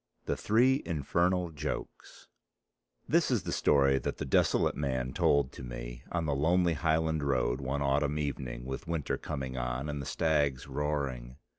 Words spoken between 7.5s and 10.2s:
one autumn evening with winter coming on and the